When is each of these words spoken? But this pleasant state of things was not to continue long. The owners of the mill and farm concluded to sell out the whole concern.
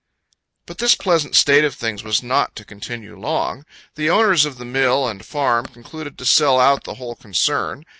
But 0.65 0.79
this 0.79 0.95
pleasant 0.95 1.35
state 1.35 1.63
of 1.63 1.75
things 1.75 2.03
was 2.03 2.23
not 2.23 2.55
to 2.55 2.65
continue 2.65 3.15
long. 3.19 3.65
The 3.93 4.09
owners 4.09 4.45
of 4.45 4.57
the 4.57 4.65
mill 4.65 5.07
and 5.07 5.23
farm 5.23 5.67
concluded 5.67 6.17
to 6.17 6.25
sell 6.25 6.59
out 6.59 6.85
the 6.85 6.95
whole 6.95 7.13
concern. 7.13 7.85